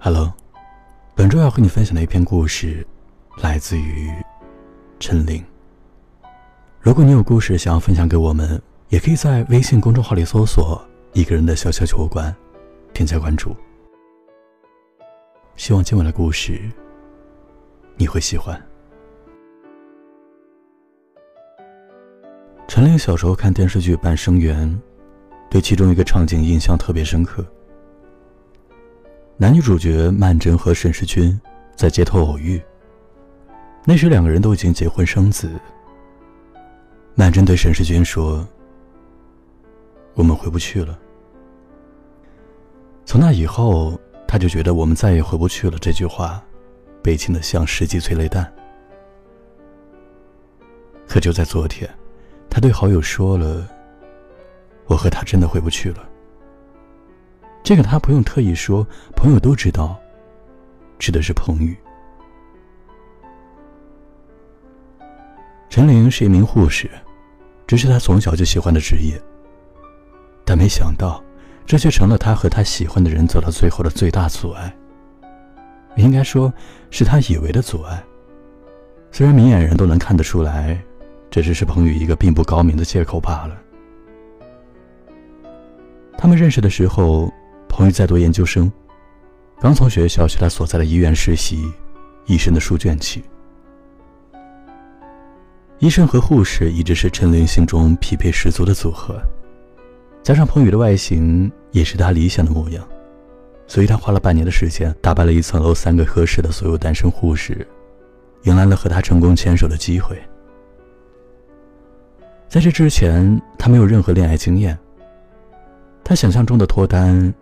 [0.00, 0.32] Hello，
[1.16, 2.86] 本周要和你分享的一篇故事，
[3.42, 4.12] 来自于
[5.00, 5.44] 陈琳。
[6.80, 10.80] 如果你有故事想要分享给我们，也可以在微信公众号里搜索
[11.14, 12.32] “一个人的小小酒馆”，
[12.94, 13.56] 添加关注。
[15.56, 16.60] 希望今晚的故事
[17.96, 18.56] 你会喜欢。
[22.68, 24.68] 陈琳小时候看电视剧《半生缘》，
[25.50, 27.44] 对其中一个场景印象特别深刻。
[29.40, 31.40] 男女主角曼桢和沈世钧
[31.76, 32.60] 在街头偶遇。
[33.84, 35.48] 那时两个人都已经结婚生子。
[37.14, 38.44] 曼桢对沈世钧说
[40.14, 40.98] ：“我们回不去了。”
[43.06, 43.96] 从那以后，
[44.26, 46.42] 他就觉得“我们再也回不去了”这句话，
[47.00, 48.52] 悲情的像十几催泪弹。
[51.06, 51.88] 可就在昨天，
[52.50, 53.68] 他对好友说了
[54.86, 56.08] ：“我和他真的回不去了。”
[57.68, 58.82] 这个他不用特意说，
[59.14, 60.00] 朋友都知道，
[60.98, 61.76] 指的是彭宇。
[65.68, 66.90] 陈玲是一名护士，
[67.66, 69.20] 这是他从小就喜欢的职业。
[70.46, 71.22] 但没想到，
[71.66, 74.74] 这却成了他和他喜欢的人走到最后的最大阻碍。
[75.96, 76.50] 应该说，
[76.88, 78.02] 是他以为的阻碍。
[79.12, 80.82] 虽然明眼人都能看得出来，
[81.30, 83.60] 这只是彭宇一个并不高明的借口罢了。
[86.16, 87.30] 他们认识的时候。
[87.78, 88.68] 彭宇在读研究生，
[89.60, 91.72] 刚从学校去他所在的医院实习，
[92.26, 93.22] 医生的书卷气。
[95.78, 99.22] 医生和护士一直是陈琳心中匹配十足的组合，
[100.24, 102.84] 加上彭宇的外形也是他理想的模样，
[103.68, 107.64] 所以他花了半年的时间打败了一层楼三个科室的所有单身护士，
[108.42, 110.20] 迎来了和他成功牵手的机会。
[112.48, 114.76] 在这之前，他没有任何恋爱经验，
[116.02, 117.32] 他想象中的脱单。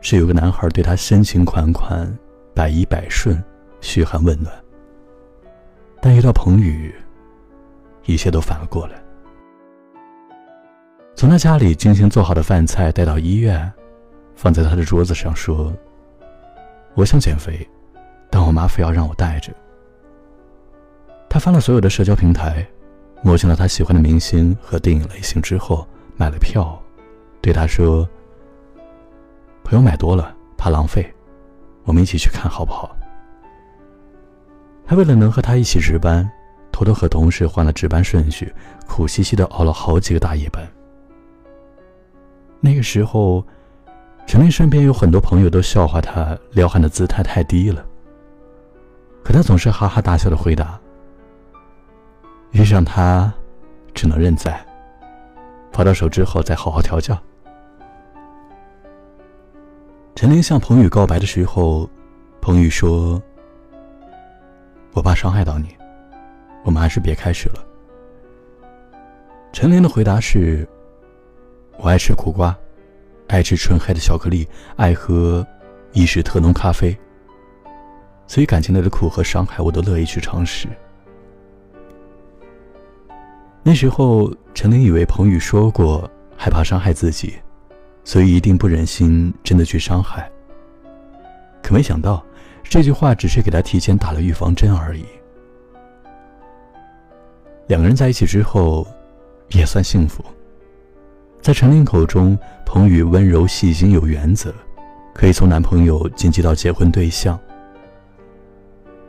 [0.00, 2.08] 是有个男孩对她深情款款，
[2.54, 3.42] 百依百顺，
[3.80, 4.52] 嘘寒问暖。
[6.00, 6.94] 但遇到彭宇，
[8.04, 9.02] 一切都反了过来。
[11.16, 13.70] 从他家里精心做好的饭菜带到医院，
[14.36, 15.72] 放在他的桌子上，说
[16.94, 17.68] ：“我想减肥，
[18.30, 19.52] 但我妈非要让我带着。”
[21.28, 22.64] 他翻了所有的社交平台，
[23.22, 25.84] 摸清了他喜欢的明星和电影类型之后，
[26.16, 26.80] 买了票，
[27.40, 28.08] 对他说。
[29.68, 31.14] 朋友买多了，怕浪费，
[31.84, 32.96] 我们一起去看好不好？
[34.86, 36.26] 他为了能和他一起值班，
[36.72, 38.50] 偷偷和同事换了值班顺序，
[38.86, 40.66] 苦兮兮的熬了好几个大夜班。
[42.60, 43.44] 那个时候，
[44.26, 47.84] 陈琳身边有很多朋友都笑话他撩汉的姿态太低了，
[49.22, 50.80] 可他总是哈哈大笑的回答
[52.52, 53.30] ：“遇上他，
[53.92, 54.64] 只能认栽，
[55.70, 57.14] 跑到手之后再好好调教。”
[60.18, 61.88] 陈琳向彭宇告白的时候，
[62.40, 63.22] 彭宇说
[64.92, 65.68] ：“我怕伤害到你，
[66.64, 67.64] 我们还是别开始了。”
[69.54, 70.68] 陈琳的回答是
[71.78, 72.52] ：“我爱吃苦瓜，
[73.28, 75.46] 爱吃纯黑的巧克力，爱喝
[75.92, 76.98] 意式特浓咖啡。
[78.26, 80.66] 所以感情里的苦和伤害，我都乐意去尝试。”
[83.62, 87.36] 那时候，陈琳以为彭宇说过害怕伤害自己。
[88.08, 90.26] 所以一定不忍心真的去伤害。
[91.62, 92.24] 可没想到，
[92.64, 95.04] 这句话只是给他提前打了预防针而已。
[97.66, 98.86] 两个人在一起之后，
[99.50, 100.24] 也算幸福。
[101.42, 104.54] 在陈琳口中，彭宇温柔细心有原则，
[105.12, 107.38] 可以从男朋友晋级到结婚对象。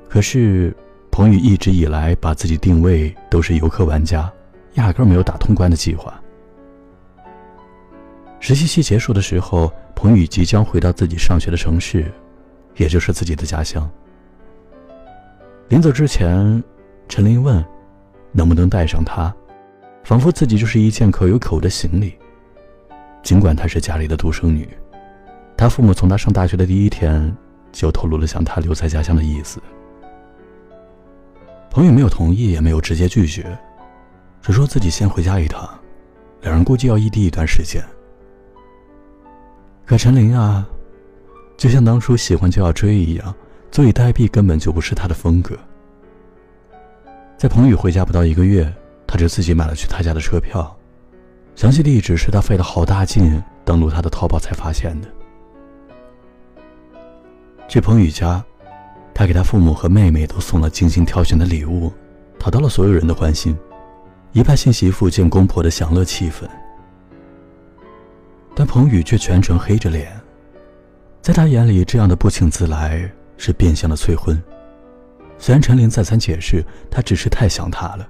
[0.09, 0.75] 可是，
[1.09, 4.29] 彭宇一直以来把自己定位都是游客玩家，
[4.73, 6.21] 压根没有打通关的计划。
[8.39, 12.11] 实习期结束的时候，彭宇即将回到自己上学的城市，
[12.77, 13.89] 也就是自己的家乡。
[15.67, 16.63] 临走之前，
[17.07, 17.63] 陈琳问
[18.31, 19.33] ：“能不能带上他？”
[20.03, 22.17] 仿佛自己就是一件可有可无的行李。
[23.21, 24.67] 尽管她是家里的独生女，
[25.57, 27.35] 她父母从她上大学的第一天
[27.71, 29.61] 就透露了想她留在家乡的意思。
[31.69, 33.45] 彭宇没有同意，也没有直接拒绝，
[34.41, 35.69] 只说自己先回家一趟，
[36.41, 37.83] 两人估计要异地一段时间。
[39.89, 40.63] 可陈琳啊，
[41.57, 43.33] 就像当初喜欢就要追一样，
[43.71, 45.57] 坐以待毙根本就不是他的风格。
[47.39, 48.71] 在彭宇回家不到一个月，
[49.07, 50.77] 他就自己买了去他家的车票，
[51.55, 55.07] 详细地址是他费了好大劲登录他的淘宝才发现的。
[57.67, 58.45] 去彭宇家，
[59.11, 61.91] 他给他父母和妹妹都送了精心挑选的礼物，
[62.37, 63.57] 讨到了所有人的欢心，
[64.33, 66.47] 一派新媳妇见公婆的享乐气氛。
[68.59, 70.11] 但彭宇却全程黑着脸，
[71.21, 74.37] 在他眼里，这样的不请自来是变相的催婚。
[75.37, 76.61] 虽然陈琳再三解释，
[76.91, 78.05] 他只是太想他了。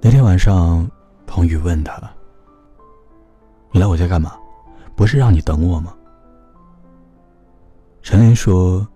[0.00, 0.90] 那天晚上，
[1.26, 2.00] 彭宇问他
[3.70, 4.32] ：“你来我家干嘛？
[4.96, 5.94] 不是让你等我吗？”
[8.00, 8.88] 陈琳说：“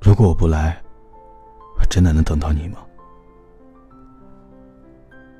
[0.00, 0.80] 如果我不来，
[1.76, 2.78] 我真的能等到你吗？”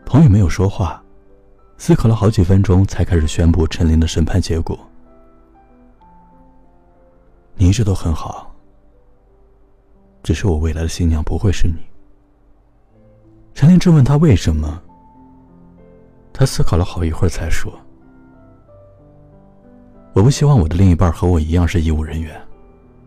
[0.04, 1.00] 彭宇没有说话，
[1.82, 4.78] 思考了好几分钟，才开始宣布陈琳的审判结果。
[7.56, 8.54] 你一直都很好，
[10.22, 11.74] 只是我未来的新娘不会是你。
[13.52, 14.80] 陈琳质问他为什么，
[16.32, 17.72] 他思考了好一会儿才说
[20.14, 22.40] ：“我不希望我的另一半和我一样是医务人员，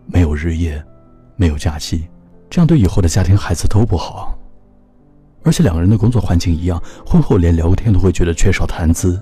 [0.05, 0.83] 没有日夜，
[1.37, 2.09] 没有假期，
[2.49, 4.34] 这样对以后的家庭孩子都不好。”
[5.45, 9.21] 而且两个人的工作环境一样，婚后连聊天都会觉得缺少谈资。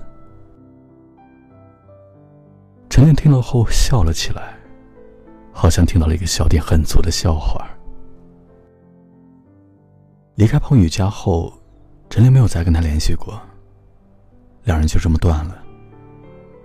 [2.88, 4.56] 陈琳听了后笑了起来，
[5.52, 7.68] 好像听到了一个笑点很足的笑话。
[10.36, 11.52] 离开彭宇家后，
[12.08, 13.38] 陈琳没有再跟他联系过，
[14.64, 15.62] 两人就这么断了。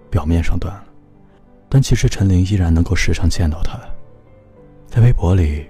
[0.09, 0.85] 表面上断了，
[1.67, 3.77] 但其实陈琳依然能够时常见到他，
[4.87, 5.67] 在微博里、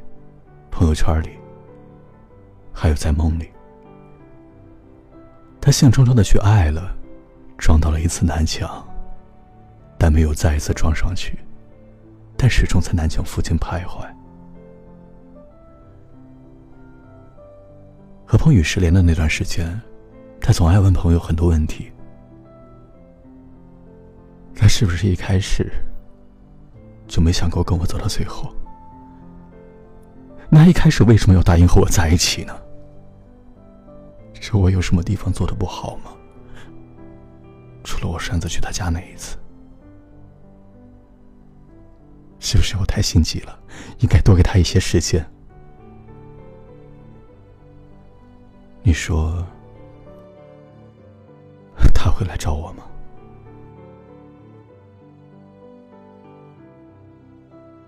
[0.70, 1.30] 朋友圈里，
[2.72, 3.50] 还有在梦里。
[5.62, 6.96] 他兴冲冲的去爱了，
[7.58, 8.84] 撞到了一次南墙，
[9.98, 11.38] 但没有再一次撞上去，
[12.38, 14.08] 但始终在南墙附近徘徊。
[18.26, 19.80] 和彭宇失联的那段时间，
[20.40, 21.92] 他总爱问朋友很多问题：
[24.56, 25.72] 他是不是一开始
[27.08, 28.54] 就没想过跟我走到最后？
[30.48, 32.56] 那一开始为什么要答应和我在一起呢？
[34.40, 36.12] 是我有什么地方做的不好吗？
[37.84, 39.38] 除了我擅自去他家那一次，
[42.40, 43.60] 是不是我太心急了？
[44.00, 45.26] 应该多给他一些时间。
[48.82, 49.46] 你说
[51.94, 52.84] 他会来找我吗？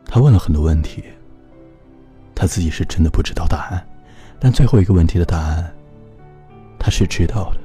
[0.06, 1.04] 他问了很多问题，
[2.36, 3.88] 他自己是真的不知道答案，
[4.40, 5.74] 但最后一个问题的答案。
[6.84, 7.60] 他是知道的，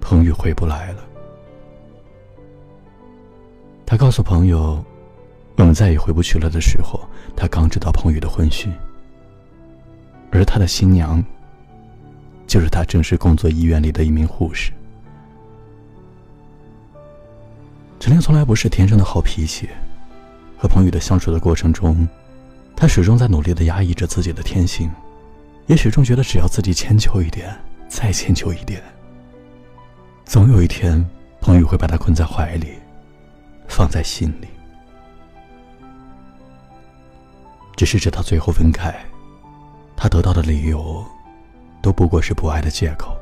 [0.00, 1.04] 彭宇回不来了。
[3.84, 4.80] 他告诉朋友，
[5.56, 7.00] 我们再也回不去了的时候，
[7.34, 8.72] 他刚知道彭宇的婚讯，
[10.30, 11.20] 而他的新娘，
[12.46, 14.72] 就是他正式工作医院里的一名护士。
[17.98, 19.68] 陈琳从来不是天生的好脾气，
[20.56, 22.06] 和彭宇的相处的过程中，
[22.76, 24.88] 他始终在努力的压抑着自己的天性。
[25.68, 27.54] 也始终觉得，只要自己迁就一点，
[27.88, 28.82] 再迁就一点，
[30.24, 31.06] 总有一天，
[31.42, 32.72] 彭宇会把他困在怀里，
[33.68, 34.48] 放在心里。
[37.76, 38.92] 只是直到最后分开，
[39.94, 41.04] 他得到的理由，
[41.82, 43.14] 都不过是不爱的借口。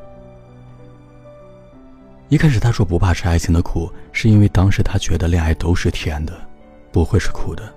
[2.29, 6.33] 一开始他说不怕吃爱情的苦，是因为当时他觉得恋爱都是甜的，
[6.93, 7.75] 不会是苦的。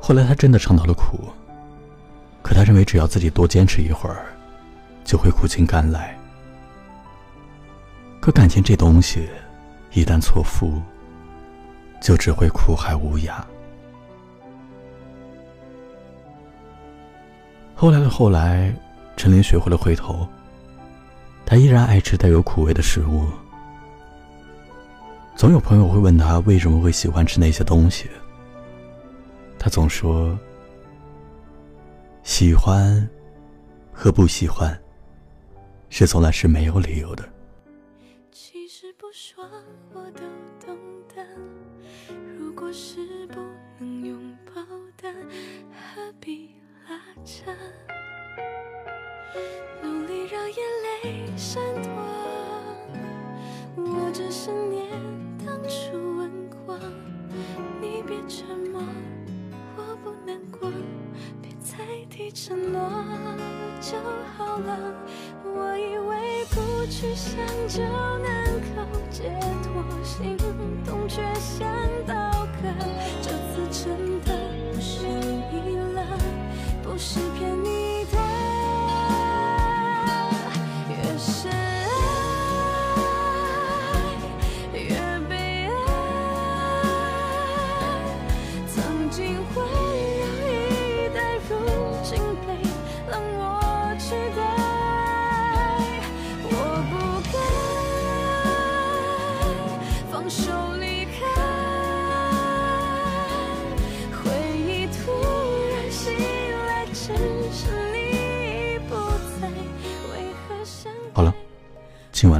[0.00, 1.28] 后来他真的尝到了苦。
[2.42, 4.26] 可他认为，只要自己多坚持一会儿，
[5.04, 6.18] 就会苦尽甘来。
[8.20, 9.28] 可感情这东西，
[9.92, 10.82] 一旦错付，
[12.00, 13.40] 就只会苦海无涯。
[17.74, 18.74] 后来的后来，
[19.16, 20.26] 陈琳学会了回头。
[21.44, 23.26] 他依然爱吃带有苦味的食物。
[25.34, 28.08] 总有朋友会问他为什么会喜欢吃那些东西，
[29.58, 30.36] 他总说。
[32.22, 33.08] 喜欢
[33.92, 34.80] 和不喜欢，
[35.88, 37.28] 是从来是没有理由的。
[38.30, 39.44] 其实不说
[39.92, 40.22] 我都
[40.64, 40.78] 懂
[41.14, 41.24] 得，
[42.38, 43.40] 如果是不
[43.78, 44.62] 能拥抱
[44.96, 45.12] 的，
[45.70, 46.54] 何必
[46.88, 47.50] 拉扯？
[49.82, 50.56] 努力让眼
[51.02, 51.90] 泪闪躲，
[53.76, 54.88] 我只想念
[55.44, 56.11] 当初
[62.34, 62.80] 承诺
[63.80, 63.98] 就
[64.36, 64.78] 好了，
[65.44, 67.36] 我以为不去想
[67.68, 70.36] 就能够解脱，心
[70.86, 71.68] 痛却像
[72.06, 72.14] 刀
[72.62, 72.68] 割，
[73.20, 74.32] 这次真的
[74.72, 76.02] 不是你了，
[76.82, 77.81] 不是骗你。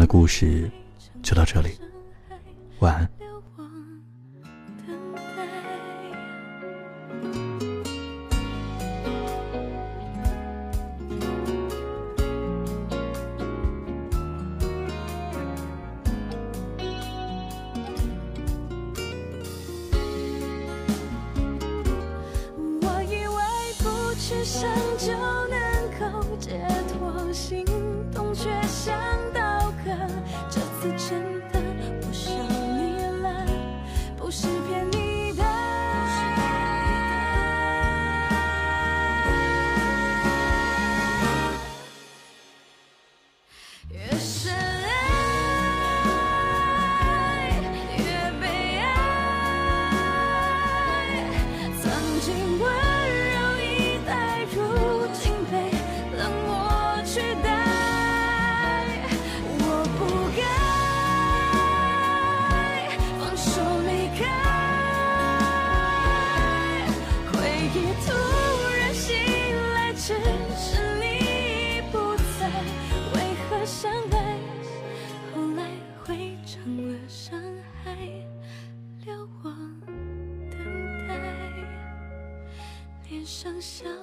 [0.07, 0.71] 故事
[1.23, 1.71] 就到这里，
[2.81, 3.09] 晚安。
[24.45, 24.69] 上
[24.99, 25.13] 就
[25.49, 25.61] 能
[26.01, 27.65] 够解脱心
[83.25, 84.02] 只剩下。